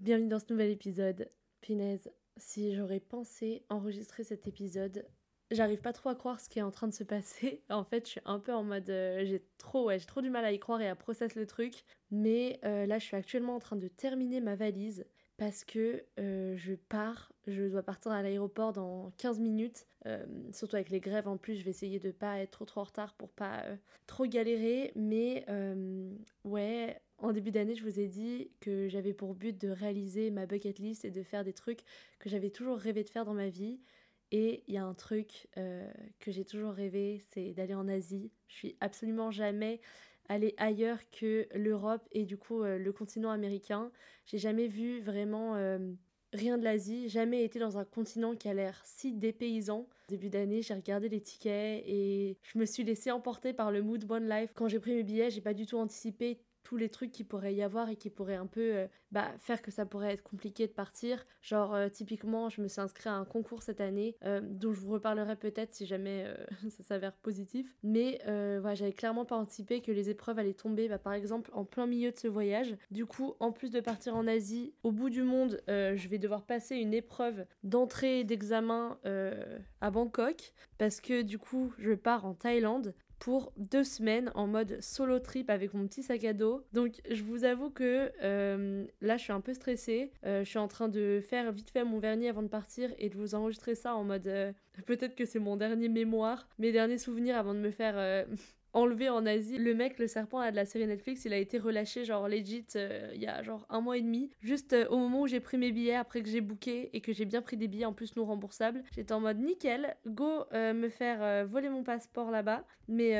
[0.00, 1.30] bienvenue dans ce nouvel épisode.
[1.60, 5.06] Punaise, si j'aurais pensé enregistrer cet épisode,
[5.50, 7.62] j'arrive pas trop à croire ce qui est en train de se passer.
[7.68, 10.30] En fait, je suis un peu en mode euh, j'ai trop ouais, j'ai trop du
[10.30, 13.56] mal à y croire et à process le truc, mais euh, là je suis actuellement
[13.56, 15.04] en train de terminer ma valise
[15.36, 19.86] parce que euh, je pars, je dois partir à l'aéroport dans 15 minutes,
[20.52, 22.84] surtout avec les grèves en plus, je vais essayer de pas être trop trop en
[22.84, 23.64] retard pour pas
[24.06, 25.46] trop galérer, mais
[26.44, 30.46] ouais, en début d'année, je vous ai dit que j'avais pour but de réaliser ma
[30.46, 31.80] bucket list et de faire des trucs
[32.18, 33.80] que j'avais toujours rêvé de faire dans ma vie.
[34.32, 38.30] Et il y a un truc euh, que j'ai toujours rêvé, c'est d'aller en Asie.
[38.48, 39.80] Je suis absolument jamais
[40.28, 43.90] allée ailleurs que l'Europe et du coup euh, le continent américain.
[44.26, 45.78] J'ai jamais vu vraiment euh,
[46.32, 49.88] rien de l'Asie, jamais été dans un continent qui a l'air si dépaysant.
[50.08, 54.08] Début d'année, j'ai regardé les tickets et je me suis laissée emporter par le mood
[54.08, 54.52] one life.
[54.54, 57.54] Quand j'ai pris mes billets, j'ai pas du tout anticipé tous les trucs qui pourraient
[57.54, 60.66] y avoir et qui pourraient un peu euh, bah, faire que ça pourrait être compliqué
[60.66, 61.26] de partir.
[61.42, 64.80] Genre, euh, typiquement, je me suis inscrite à un concours cette année, euh, dont je
[64.80, 66.26] vous reparlerai peut-être si jamais
[66.70, 67.74] ça s'avère positif.
[67.82, 71.64] Mais voilà, j'avais clairement pas anticipé que les épreuves allaient tomber, bah, par exemple, en
[71.64, 72.76] plein milieu de ce voyage.
[72.90, 76.42] Du coup, en plus de partir en Asie, au bout du monde, je vais devoir
[76.42, 78.98] passer une épreuve d'entrée d'examen
[79.80, 84.80] à Bangkok, parce que du coup, je pars en Thaïlande pour deux semaines en mode
[84.80, 86.64] solo trip avec mon petit sac à dos.
[86.72, 90.10] Donc je vous avoue que euh, là je suis un peu stressée.
[90.24, 93.10] Euh, je suis en train de faire vite fait mon vernis avant de partir et
[93.10, 94.52] de vous enregistrer ça en mode euh,
[94.86, 98.26] peut-être que c'est mon dernier mémoire, mes derniers souvenirs avant de me faire
[98.72, 99.58] enlever en Asie.
[99.58, 103.10] Le mec, le serpent de la série Netflix, il a été relâché genre legit euh,
[103.14, 104.30] il y a genre un mois et demi.
[104.40, 107.12] Juste euh, au moment où j'ai pris mes billets, après que j'ai booké et que
[107.12, 110.72] j'ai bien pris des billets en plus non remboursables, j'étais en mode nickel, go euh,
[110.72, 112.64] me faire voler mon passeport là-bas.
[112.92, 113.14] Mais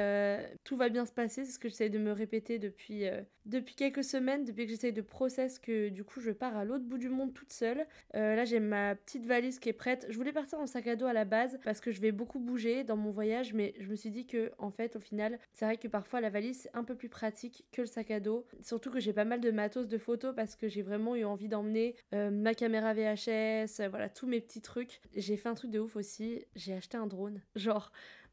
[0.64, 3.04] tout va bien se passer, c'est ce que j'essaye de me répéter depuis,
[3.46, 6.84] depuis quelques semaines, depuis que j'essaye de process que du coup je pars à l'autre
[6.84, 7.86] bout du monde toute seule.
[8.14, 10.06] Là j'ai ma petite valise qui est prête.
[10.08, 12.40] Je voulais partir en sac à dos à la base parce que je vais beaucoup
[12.40, 15.64] bouger dans mon voyage, mais je me suis dit que en fait au final c'est
[15.64, 18.46] vrai que parfois la valise c'est un peu plus pratique que le sac à dos.
[18.60, 21.48] Surtout que j'ai pas mal de matos de photos parce que j'ai vraiment eu envie
[21.48, 25.00] d'emmener euh, ma caméra VHS, euh, voilà tous mes petits trucs.
[25.14, 27.40] J'ai fait un truc de ouf aussi, j'ai acheté un drone.
[27.56, 27.92] Genre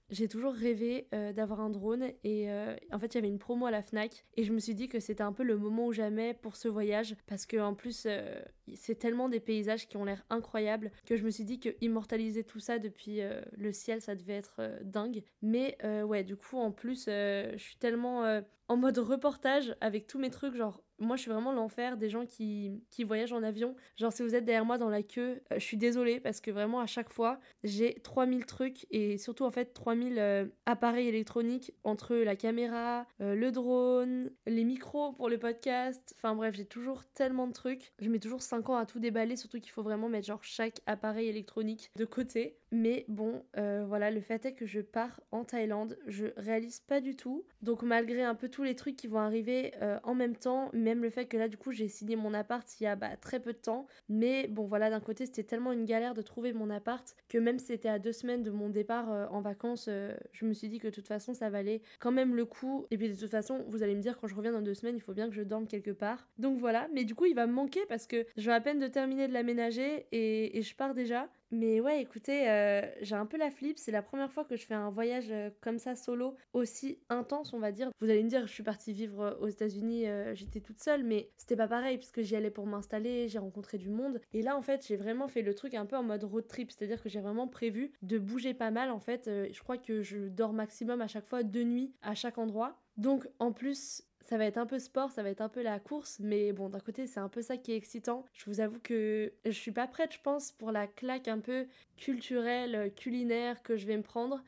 [0.10, 3.40] j'ai toujours rêvé euh, d'avoir un drone et euh, en fait il y avait une
[3.40, 5.88] promo à la Fnac et je me suis dit que c'était un peu le moment
[5.88, 8.40] ou jamais pour ce voyage parce que en plus euh,
[8.76, 12.44] c'est tellement des paysages qui ont l'air incroyables que je me suis dit que immortaliser
[12.44, 13.22] tout ça depuis
[13.58, 15.24] le ciel ça devait être dingue.
[15.42, 20.30] Mais ouais du coup en plus je suis tellement en mode reportage avec tous mes
[20.30, 24.12] trucs genre moi je suis vraiment l'enfer des gens qui, qui voyagent en avion genre
[24.12, 26.80] si vous êtes derrière moi dans la queue euh, je suis désolée parce que vraiment
[26.80, 32.16] à chaque fois j'ai 3000 trucs et surtout en fait 3000 euh, appareils électroniques entre
[32.16, 36.14] la caméra, euh, le drone, les micros pour le podcast.
[36.18, 37.94] Enfin bref, j'ai toujours tellement de trucs.
[38.00, 40.82] Je mets toujours 5 ans à tout déballer, surtout qu'il faut vraiment mettre genre chaque
[40.86, 42.58] appareil électronique de côté.
[42.72, 47.00] Mais bon, euh, voilà, le fait est que je pars en Thaïlande, je réalise pas
[47.00, 47.46] du tout.
[47.62, 51.02] Donc malgré un peu tous les trucs qui vont arriver euh, en même temps, même
[51.02, 53.40] le fait que là du coup j'ai signé mon appart il y a bah, très
[53.40, 53.88] peu de temps.
[54.10, 57.60] Mais bon voilà, d'un côté c'était tellement une galère de trouver mon appart que même
[57.60, 59.90] si c'était à deux semaines de mon départ euh, en vacances,
[60.32, 62.86] je me suis dit que de toute façon ça valait quand même le coup.
[62.92, 64.96] Et puis de toute façon, vous allez me dire quand je reviens dans deux semaines,
[64.96, 66.28] il faut bien que je dorme quelque part.
[66.38, 68.80] Donc voilà, mais du coup il va me manquer parce que je vais à peine
[68.80, 71.30] de terminer de l'aménager et, et je pars déjà.
[71.52, 73.78] Mais ouais, écoutez, euh, j'ai un peu la flip.
[73.78, 77.54] C'est la première fois que je fais un voyage euh, comme ça solo, aussi intense,
[77.54, 77.90] on va dire.
[78.02, 81.32] Vous allez me dire, je suis partie vivre euh, aux États-Unis, j'étais toute seule, mais
[81.38, 84.20] c'était pas pareil puisque j'y allais pour m'installer, j'ai rencontré du monde.
[84.34, 86.72] Et là, en fait, j'ai vraiment fait le truc un peu en mode road trip,
[86.72, 88.92] c'est-à-dire que j'ai vraiment prévu de bouger pas mal.
[88.92, 92.38] En fait, je crois que je dors maximum à chaque fois deux nuits à chaque
[92.38, 92.80] endroit.
[92.98, 95.80] Donc en plus, ça va être un peu sport, ça va être un peu la
[95.80, 98.26] course, mais bon, d'un côté, c'est un peu ça qui est excitant.
[98.34, 101.66] Je vous avoue que je suis pas prête, je pense, pour la claque un peu
[101.96, 104.44] culturelle, culinaire que je vais me prendre.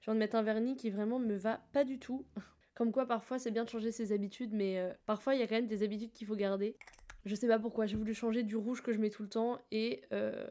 [0.00, 2.26] Je viens de mettre un vernis qui vraiment me va pas du tout.
[2.74, 5.46] Comme quoi, parfois, c'est bien de changer ses habitudes, mais euh, parfois, il y a
[5.46, 6.76] quand même des habitudes qu'il faut garder.
[7.24, 9.58] Je sais pas pourquoi, j'ai voulu changer du rouge que je mets tout le temps,
[9.70, 10.44] et euh,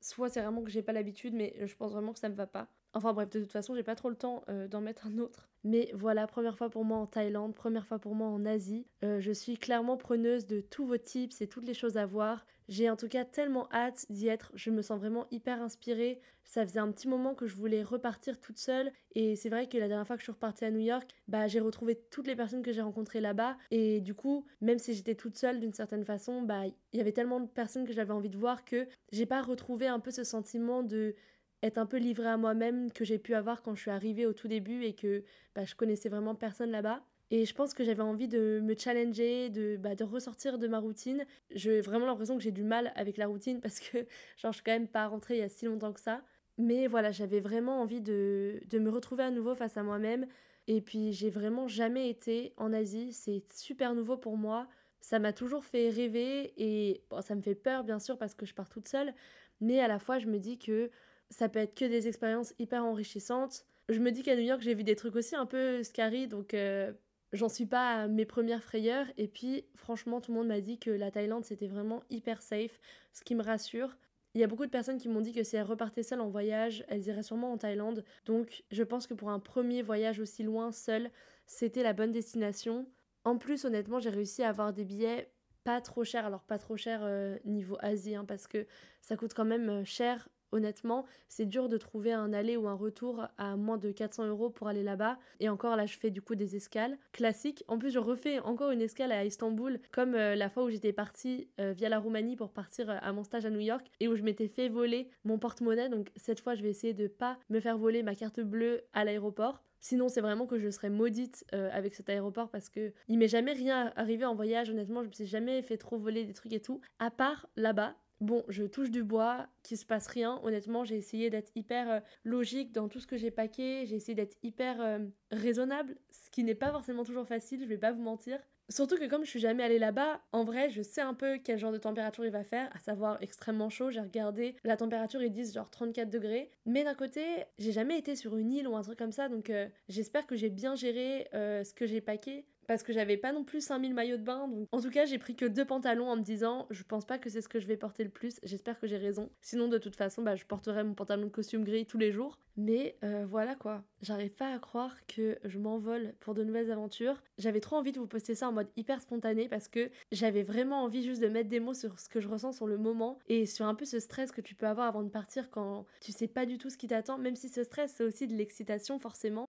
[0.00, 2.46] soit c'est vraiment que j'ai pas l'habitude, mais je pense vraiment que ça me va
[2.46, 2.68] pas.
[2.92, 5.48] Enfin bref, de toute façon, j'ai pas trop le temps euh, d'en mettre un autre.
[5.62, 8.86] Mais voilà, première fois pour moi en Thaïlande, première fois pour moi en Asie.
[9.04, 12.46] Euh, je suis clairement preneuse de tous vos tips et toutes les choses à voir.
[12.68, 14.52] J'ai en tout cas tellement hâte d'y être.
[14.54, 16.20] Je me sens vraiment hyper inspirée.
[16.44, 18.90] Ça faisait un petit moment que je voulais repartir toute seule.
[19.14, 21.46] Et c'est vrai que la dernière fois que je suis repartie à New York, bah,
[21.46, 23.56] j'ai retrouvé toutes les personnes que j'ai rencontrées là-bas.
[23.70, 27.12] Et du coup, même si j'étais toute seule d'une certaine façon, bah, il y avait
[27.12, 30.24] tellement de personnes que j'avais envie de voir que j'ai pas retrouvé un peu ce
[30.24, 31.14] sentiment de
[31.62, 34.32] être un peu livrée à moi-même que j'ai pu avoir quand je suis arrivée au
[34.32, 35.22] tout début et que
[35.54, 37.02] bah, je connaissais vraiment personne là-bas.
[37.32, 40.80] Et je pense que j'avais envie de me challenger, de, bah, de ressortir de ma
[40.80, 41.24] routine.
[41.50, 43.98] J'ai vraiment l'impression que j'ai du mal avec la routine parce que
[44.36, 46.22] genre, je suis quand même pas rentrée il y a si longtemps que ça.
[46.58, 50.26] Mais voilà, j'avais vraiment envie de, de me retrouver à nouveau face à moi-même.
[50.66, 53.12] Et puis j'ai vraiment jamais été en Asie.
[53.12, 54.66] C'est super nouveau pour moi.
[55.00, 58.44] Ça m'a toujours fait rêver et bon, ça me fait peur bien sûr parce que
[58.44, 59.14] je pars toute seule.
[59.60, 60.90] Mais à la fois, je me dis que
[61.30, 63.64] ça peut être que des expériences hyper enrichissantes.
[63.88, 66.54] Je me dis qu'à New York, j'ai vu des trucs aussi un peu scary, donc
[66.54, 66.92] euh,
[67.32, 69.06] j'en suis pas à mes premières frayeurs.
[69.16, 72.80] Et puis, franchement, tout le monde m'a dit que la Thaïlande, c'était vraiment hyper safe,
[73.12, 73.96] ce qui me rassure.
[74.34, 76.28] Il y a beaucoup de personnes qui m'ont dit que si elles repartaient seules en
[76.28, 78.04] voyage, elles iraient sûrement en Thaïlande.
[78.26, 81.10] Donc, je pense que pour un premier voyage aussi loin, seul,
[81.46, 82.86] c'était la bonne destination.
[83.24, 85.32] En plus, honnêtement, j'ai réussi à avoir des billets
[85.64, 86.24] pas trop chers.
[86.26, 88.66] Alors, pas trop chers euh, niveau Asie, hein, parce que
[89.00, 92.74] ça coûte quand même euh, cher honnêtement, c'est dur de trouver un aller ou un
[92.74, 95.18] retour à moins de 400 euros pour aller là-bas.
[95.40, 97.64] Et encore là, je fais du coup des escales classiques.
[97.68, 100.92] En plus, je refais encore une escale à Istanbul, comme euh, la fois où j'étais
[100.92, 104.08] partie euh, via la Roumanie pour partir euh, à mon stage à New York et
[104.08, 105.88] où je m'étais fait voler mon porte-monnaie.
[105.88, 109.04] Donc cette fois, je vais essayer de pas me faire voler ma carte bleue à
[109.04, 109.62] l'aéroport.
[109.82, 113.54] Sinon, c'est vraiment que je serais maudite avec cet aéroport parce que il m'est jamais
[113.54, 114.68] rien arrivé en voyage.
[114.68, 116.82] Honnêtement, je me suis jamais fait trop voler des trucs et tout.
[116.98, 120.40] À part là-bas, Bon, je touche du bois, qu'il se passe rien.
[120.42, 123.86] Honnêtement, j'ai essayé d'être hyper euh, logique dans tout ce que j'ai paqué.
[123.86, 124.98] J'ai essayé d'être hyper euh,
[125.30, 128.38] raisonnable, ce qui n'est pas forcément toujours facile, je vais pas vous mentir.
[128.68, 131.58] Surtout que comme je suis jamais allée là-bas, en vrai, je sais un peu quel
[131.58, 133.90] genre de température il va faire, à savoir extrêmement chaud.
[133.90, 136.50] J'ai regardé la température, ils disent genre 34 degrés.
[136.66, 137.24] Mais d'un côté,
[137.58, 140.36] j'ai jamais été sur une île ou un truc comme ça, donc euh, j'espère que
[140.36, 144.16] j'ai bien géré ce que j'ai paqué parce que j'avais pas non plus 5000 maillots
[144.16, 144.46] de bain.
[144.46, 144.68] Donc...
[144.70, 147.28] En tout cas, j'ai pris que deux pantalons en me disant je pense pas que
[147.28, 148.38] c'est ce que je vais porter le plus.
[148.44, 149.28] J'espère que j'ai raison.
[149.40, 152.38] Sinon, de toute façon, bah, je porterai mon pantalon de costume gris tous les jours.
[152.56, 153.82] Mais euh, voilà quoi.
[154.02, 157.22] J'arrive pas à croire que je m'envole pour de nouvelles aventures.
[157.38, 160.82] J'avais trop envie de vous poster ça en mode hyper spontané parce que j'avais vraiment
[160.84, 163.46] envie juste de mettre des mots sur ce que je ressens sur le moment et
[163.46, 166.28] sur un peu ce stress que tu peux avoir avant de partir quand tu sais
[166.28, 169.48] pas du tout ce qui t'attend, même si ce stress c'est aussi de l'excitation forcément.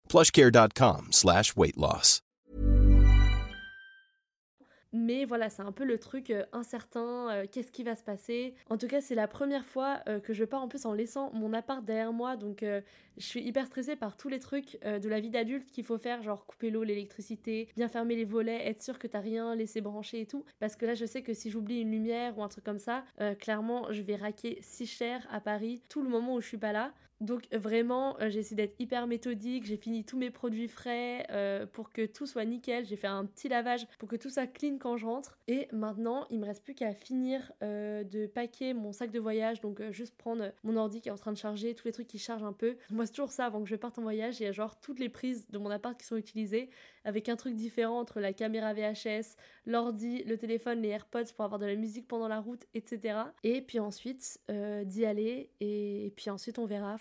[0.11, 1.53] plushcare.com slash.
[4.91, 8.53] Mais voilà, c'est un peu le truc euh, incertain, euh, qu'est-ce qui va se passer.
[8.69, 11.31] En tout cas, c'est la première fois euh, que je pars en plus en laissant
[11.31, 12.65] mon appart derrière moi, donc
[13.17, 16.21] je suis hyper stressée par tous les trucs de la vie d'adulte qu'il faut faire,
[16.23, 20.21] genre couper l'eau, l'électricité, bien fermer les volets, être sûr que t'as rien laissé brancher
[20.21, 20.43] et tout.
[20.59, 23.05] Parce que là, je sais que si j'oublie une lumière ou un truc comme ça,
[23.39, 26.73] clairement, je vais raquer si cher à Paris tout le moment où je suis pas
[26.73, 26.91] là.
[27.21, 31.67] Donc vraiment, euh, j'ai essayé d'être hyper méthodique, j'ai fini tous mes produits frais euh,
[31.67, 34.77] pour que tout soit nickel, j'ai fait un petit lavage pour que tout soit clean
[34.79, 35.37] quand je rentre.
[35.47, 39.61] Et maintenant, il me reste plus qu'à finir euh, de packer mon sac de voyage,
[39.61, 42.17] donc juste prendre mon ordi qui est en train de charger, tous les trucs qui
[42.17, 42.75] chargent un peu.
[42.89, 44.99] Moi c'est toujours ça, avant que je parte en voyage, il y a genre toutes
[44.99, 46.71] les prises de mon appart qui sont utilisées,
[47.03, 49.35] avec un truc différent entre la caméra VHS,
[49.67, 53.19] l'ordi, le téléphone, les AirPods pour avoir de la musique pendant la route, etc.
[53.43, 56.97] Et puis ensuite, d'y aller, et, puis ensuite on verra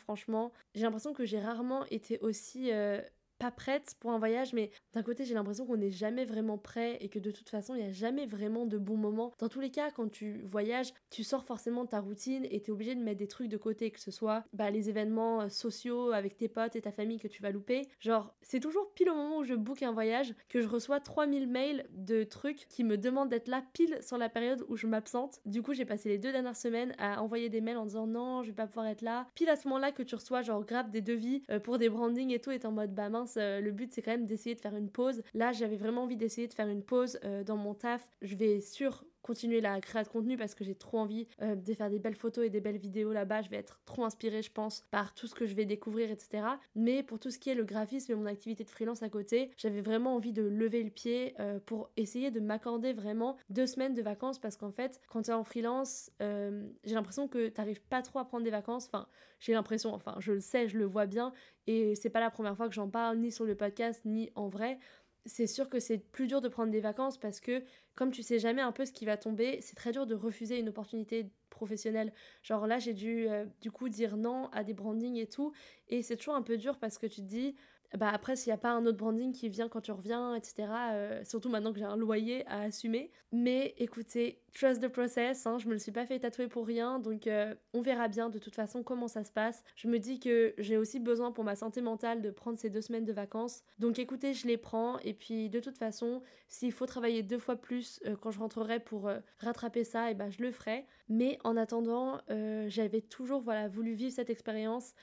[0.74, 3.00] j'ai l'impression que j'ai rarement été aussi euh,
[3.40, 6.98] pas prête pour un voyage, mais d'un côté j'ai l'impression qu'on n'est jamais vraiment prêt
[7.00, 9.32] et que de toute façon il n'y a jamais vraiment de bons moments.
[9.38, 12.70] Dans tous les cas, quand tu voyages, tu sors forcément de ta routine et tu
[12.70, 15.48] es obligé de mettre des trucs de côté, que ce soit bah, les événements euh,
[15.48, 17.88] sociaux avec tes potes et ta famille que tu vas louper.
[17.98, 21.48] Genre, c'est toujours pile au moment où je book un voyage que je reçois 3000
[21.48, 25.40] mails de trucs qui me demandent d'être là pile sur la période où je m'absente.
[25.46, 28.42] Du coup, j'ai passé les deux dernières semaines à envoyer des mails en disant non,
[28.42, 29.26] je vais pas pouvoir être là.
[29.34, 32.32] Pile à ce moment-là que tu reçois genre grave des devis euh, pour des brandings
[32.32, 34.60] et tout, et en mode bah mince euh, le but c'est quand même d'essayer de
[34.60, 35.22] faire une pause.
[35.34, 38.08] Là, j'avais vraiment envie d'essayer de faire une pause euh, dans mon taf.
[38.22, 41.74] Je vais sur continuer la création de contenu parce que j'ai trop envie euh, de
[41.74, 43.42] faire des belles photos et des belles vidéos là-bas.
[43.42, 46.44] Je vais être trop inspirée, je pense, par tout ce que je vais découvrir, etc.
[46.74, 49.50] Mais pour tout ce qui est le graphisme et mon activité de freelance à côté,
[49.56, 51.34] j'avais vraiment envie de lever le pied
[51.66, 55.34] pour essayer de m'accorder vraiment deux semaines de vacances parce qu'en fait, quand tu es
[55.34, 58.86] en freelance, j'ai l'impression que tu n'arrives pas trop à prendre des vacances.
[58.86, 59.06] Enfin,
[59.40, 61.32] j'ai l'impression, enfin, je le sais, je le vois bien,
[61.66, 64.48] et c'est pas la première fois que j'en parle, ni sur le podcast, ni en
[64.48, 64.78] vrai.
[65.26, 67.62] C'est sûr que c'est plus dur de prendre des vacances parce que,
[67.94, 70.58] comme tu sais jamais un peu ce qui va tomber, c'est très dur de refuser
[70.58, 72.12] une opportunité professionnelle.
[72.42, 75.52] Genre là, j'ai dû euh, du coup dire non à des brandings et tout,
[75.88, 77.54] et c'est toujours un peu dur parce que tu te dis,
[77.98, 80.68] bah après s'il n'y a pas un autre branding qui vient quand tu reviens, etc.
[80.92, 83.10] Euh, surtout maintenant que j'ai un loyer à assumer.
[83.32, 86.98] Mais écoutez, trust the process, hein, je me le suis pas fait tatouer pour rien,
[86.98, 89.64] donc euh, on verra bien de toute façon comment ça se passe.
[89.76, 92.80] Je me dis que j'ai aussi besoin pour ma santé mentale de prendre ces deux
[92.80, 93.62] semaines de vacances.
[93.78, 97.56] Donc écoutez, je les prends et puis de toute façon, s'il faut travailler deux fois
[97.56, 100.86] plus euh, quand je rentrerai pour rattraper ça, et ben je le ferai.
[101.08, 102.20] Mais en attendant,
[102.68, 104.94] j'avais toujours voilà voulu vivre cette expérience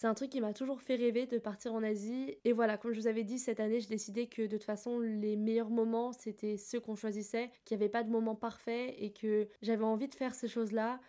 [0.00, 2.38] c'est un truc qui m'a toujours fait rêver de partir en Asie.
[2.46, 4.98] Et voilà, comme je vous avais dit, cette année, j'ai décidé que de toute façon,
[4.98, 9.12] les meilleurs moments, c'était ceux qu'on choisissait, qu'il n'y avait pas de moment parfait et
[9.12, 11.00] que j'avais envie de faire ces choses-là.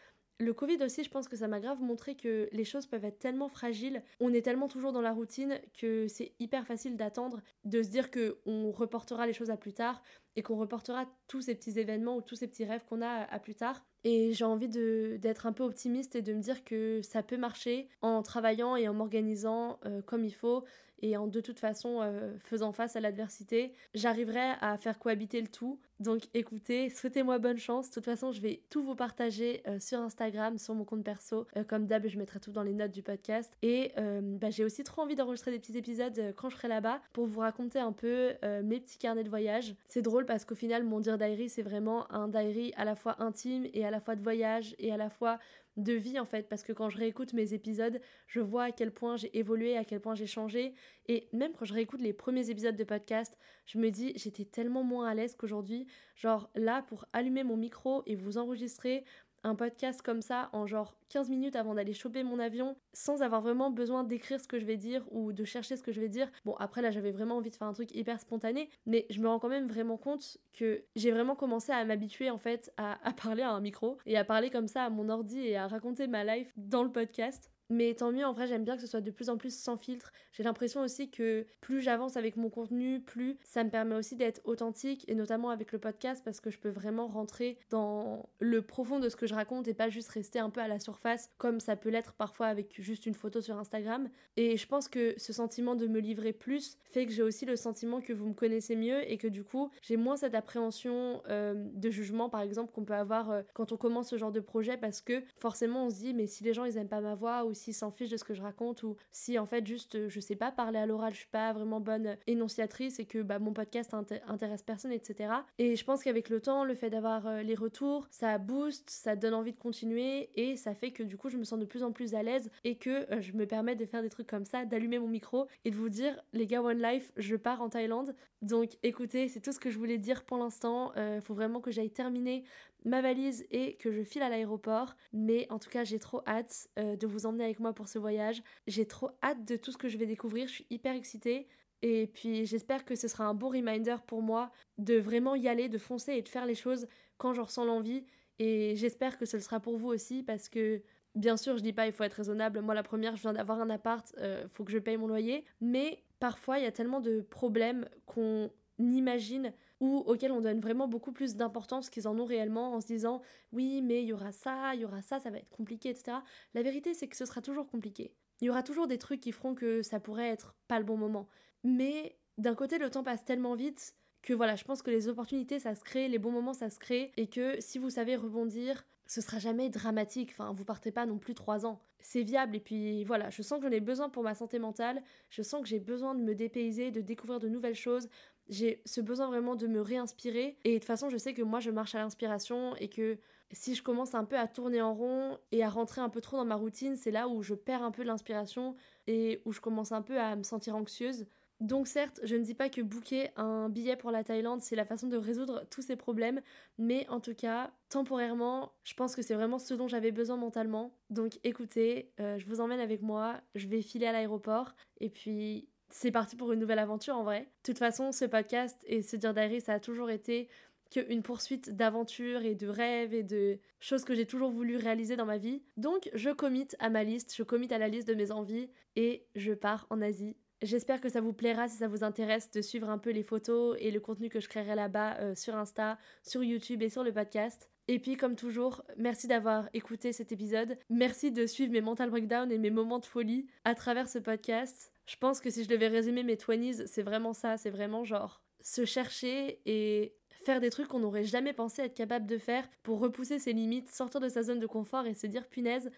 [0.41, 3.19] Le Covid aussi, je pense que ça m'a grave montré que les choses peuvent être
[3.19, 7.83] tellement fragiles, on est tellement toujours dans la routine que c'est hyper facile d'attendre, de
[7.83, 10.01] se dire que on reportera les choses à plus tard
[10.35, 13.37] et qu'on reportera tous ces petits événements ou tous ces petits rêves qu'on a à
[13.37, 13.85] plus tard.
[14.03, 17.87] Et j'ai envie d'être un peu optimiste et de me dire que ça peut marcher
[18.01, 20.63] en travaillant et en m'organisant euh, comme il faut
[21.01, 25.47] et en de toute façon euh, faisant face à l'adversité, j'arriverai à faire cohabiter le
[25.47, 25.79] tout.
[25.99, 27.89] Donc écoutez, souhaitez-moi bonne chance.
[27.89, 31.45] De toute façon, je vais tout vous partager euh, sur Instagram, sur mon compte perso.
[31.57, 33.53] Euh, comme d'hab, je mettrai tout dans les notes du podcast.
[33.61, 33.91] Et
[34.21, 37.39] bah, j'ai aussi trop envie d'enregistrer des petits épisodes quand je serai là-bas pour vous
[37.39, 39.75] raconter un peu mes petits carnets de voyage.
[39.87, 43.21] C'est drôle parce qu'au final, mon Dear Diary, c'est vraiment un diary à la fois
[43.21, 45.39] intime et à la fois de voyage et à la fois
[45.77, 48.91] de vie en fait parce que quand je réécoute mes épisodes je vois à quel
[48.91, 50.73] point j'ai évolué à quel point j'ai changé.
[51.07, 54.83] Et même quand je réécoute les premiers épisodes de podcast je me dis j'étais tellement
[54.83, 55.87] moins à l'aise qu'aujourd'hui.
[56.15, 59.03] Genre là pour allumer mon micro et vous enregistrer
[59.43, 63.41] un podcast comme ça en genre 15 minutes avant d'aller choper mon avion sans avoir
[63.41, 66.09] vraiment besoin d'écrire ce que je vais dire ou de chercher ce que je vais
[66.09, 66.29] dire.
[66.45, 69.27] Bon, après là, j'avais vraiment envie de faire un truc hyper spontané, mais je me
[69.27, 73.13] rends quand même vraiment compte que j'ai vraiment commencé à m'habituer en fait à, à
[73.13, 76.07] parler à un micro et à parler comme ça à mon ordi et à raconter
[76.07, 77.50] ma life dans le podcast.
[77.71, 79.77] Mais tant mieux, en vrai, j'aime bien que ce soit de plus en plus sans
[79.77, 80.11] filtre.
[80.33, 84.41] J'ai l'impression aussi que plus j'avance avec mon contenu, plus ça me permet aussi d'être
[84.43, 88.99] authentique, et notamment avec le podcast, parce que je peux vraiment rentrer dans le profond
[88.99, 91.61] de ce que je raconte et pas juste rester un peu à la surface, comme
[91.61, 94.09] ça peut l'être parfois avec juste une photo sur Instagram.
[94.35, 97.55] Et je pense que ce sentiment de me livrer plus fait que j'ai aussi le
[97.55, 101.53] sentiment que vous me connaissez mieux et que du coup, j'ai moins cette appréhension euh,
[101.55, 104.75] de jugement, par exemple, qu'on peut avoir euh, quand on commence ce genre de projet,
[104.75, 107.45] parce que forcément, on se dit, mais si les gens ils aiment pas ma voix
[107.45, 110.19] ou s'ils s'en fichent de ce que je raconte ou si en fait juste je
[110.19, 113.53] sais pas parler à l'oral, je suis pas vraiment bonne énonciatrice et que bah, mon
[113.53, 113.93] podcast
[114.27, 115.33] intéresse personne, etc.
[115.57, 119.15] Et je pense qu'avec le temps, le fait d'avoir euh, les retours, ça booste, ça
[119.15, 121.83] donne envie de continuer et ça fait que du coup je me sens de plus
[121.83, 124.45] en plus à l'aise et que euh, je me permets de faire des trucs comme
[124.45, 127.69] ça, d'allumer mon micro et de vous dire les gars One Life, je pars en
[127.69, 128.15] Thaïlande.
[128.41, 130.93] Donc écoutez, c'est tout ce que je voulais dire pour l'instant.
[130.95, 132.43] Il faut vraiment que j'aille terminer
[132.85, 134.95] ma valise et que je file à l'aéroport.
[135.13, 137.99] Mais en tout cas, j'ai trop hâte euh, de vous emmener avec moi pour ce
[137.99, 138.41] voyage.
[138.67, 140.47] J'ai trop hâte de tout ce que je vais découvrir.
[140.47, 141.47] Je suis hyper excitée.
[141.83, 145.67] Et puis j'espère que ce sera un bon reminder pour moi de vraiment y aller,
[145.67, 148.05] de foncer et de faire les choses quand j'en ressens l'envie.
[148.39, 150.83] Et j'espère que ce sera pour vous aussi parce que
[151.15, 152.61] bien sûr, je dis pas il faut être raisonnable.
[152.61, 155.45] Moi, la première, je viens d'avoir un appart, euh, faut que je paye mon loyer.
[155.59, 160.87] Mais parfois, il y a tellement de problèmes qu'on imagine ou auxquels on donne vraiment
[160.87, 163.21] beaucoup plus d'importance qu'ils en ont réellement en se disant
[163.51, 166.19] oui mais il y aura ça, il y aura ça, ça va être compliqué, etc.
[166.53, 168.13] La vérité c'est que ce sera toujours compliqué.
[168.39, 170.97] Il y aura toujours des trucs qui feront que ça pourrait être pas le bon
[170.97, 171.27] moment.
[171.63, 175.59] Mais d'un côté le temps passe tellement vite que voilà, je pense que les opportunités
[175.59, 178.85] ça se crée, les bons moments ça se crée et que si vous savez rebondir,
[179.11, 180.29] ce sera jamais dramatique.
[180.31, 181.81] Enfin, vous partez pas non plus trois ans.
[181.99, 185.03] C'est viable et puis voilà, je sens que j'en ai besoin pour ma santé mentale.
[185.29, 188.07] Je sens que j'ai besoin de me dépayser, de découvrir de nouvelles choses.
[188.47, 190.57] J'ai ce besoin vraiment de me réinspirer.
[190.63, 193.17] Et de toute façon, je sais que moi, je marche à l'inspiration et que
[193.51, 196.37] si je commence un peu à tourner en rond et à rentrer un peu trop
[196.37, 198.75] dans ma routine, c'est là où je perds un peu l'inspiration
[199.07, 201.25] et où je commence un peu à me sentir anxieuse.
[201.61, 204.83] Donc certes, je ne dis pas que booker un billet pour la Thaïlande, c'est la
[204.83, 206.41] façon de résoudre tous ces problèmes,
[206.79, 210.91] mais en tout cas, temporairement, je pense que c'est vraiment ce dont j'avais besoin mentalement.
[211.11, 215.69] Donc écoutez, euh, je vous emmène avec moi, je vais filer à l'aéroport, et puis
[215.89, 217.41] c'est parti pour une nouvelle aventure en vrai.
[217.41, 220.49] De toute façon, ce podcast et ce Dear Diary, ça a toujours été
[220.89, 225.25] qu'une poursuite d'aventures et de rêves et de choses que j'ai toujours voulu réaliser dans
[225.25, 225.61] ma vie.
[225.77, 229.25] Donc je commit à ma liste, je commit à la liste de mes envies et
[229.35, 232.87] je pars en Asie J'espère que ça vous plaira si ça vous intéresse de suivre
[232.87, 236.43] un peu les photos et le contenu que je créerai là-bas euh, sur Insta, sur
[236.43, 237.67] YouTube et sur le podcast.
[237.87, 240.77] Et puis comme toujours, merci d'avoir écouté cet épisode.
[240.91, 244.93] Merci de suivre mes mental breakdowns et mes moments de folie à travers ce podcast.
[245.07, 248.43] Je pense que si je devais résumer mes 20s, c'est vraiment ça, c'est vraiment genre
[248.61, 250.15] se chercher et
[250.45, 253.89] faire des trucs qu'on n'aurait jamais pensé être capable de faire pour repousser ses limites,
[253.89, 255.89] sortir de sa zone de confort et se dire punaise,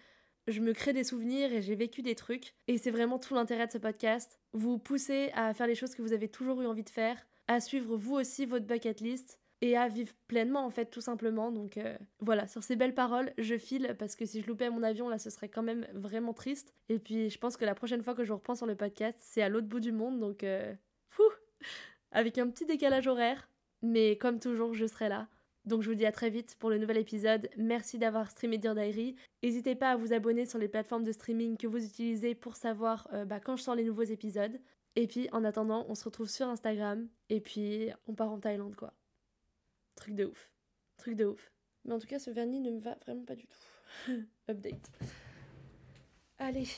[0.46, 2.54] je me crée des souvenirs et j'ai vécu des trucs.
[2.68, 4.40] Et c'est vraiment tout l'intérêt de ce podcast.
[4.52, 7.60] Vous pousser à faire les choses que vous avez toujours eu envie de faire, à
[7.60, 11.50] suivre vous aussi votre bucket list et à vivre pleinement en fait tout simplement.
[11.50, 14.82] Donc euh, voilà, sur ces belles paroles, je file parce que si je loupais mon
[14.82, 16.74] avion là, ce serait quand même vraiment triste.
[16.88, 19.42] Et puis je pense que la prochaine fois que je reprends sur le podcast, c'est
[19.42, 20.74] à l'autre bout du monde, donc euh,
[21.08, 21.22] fou,
[22.10, 23.48] avec un petit décalage horaire.
[23.82, 25.28] Mais comme toujours, je serai là.
[25.64, 27.48] Donc je vous dis à très vite pour le nouvel épisode.
[27.56, 29.16] Merci d'avoir streamé Dear Diary.
[29.42, 33.08] N'hésitez pas à vous abonner sur les plateformes de streaming que vous utilisez pour savoir
[33.12, 34.60] euh, bah, quand je sors les nouveaux épisodes.
[34.96, 37.08] Et puis en attendant, on se retrouve sur Instagram.
[37.30, 38.92] Et puis on part en Thaïlande quoi.
[39.96, 40.52] Truc de ouf.
[40.98, 41.50] Truc de ouf.
[41.84, 44.12] Mais en tout cas, ce vernis ne me va vraiment pas du tout.
[44.50, 44.90] Update.
[46.38, 46.68] Allez,